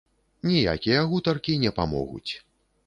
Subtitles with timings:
[0.51, 2.29] Ніякія гутаркі не памогуць.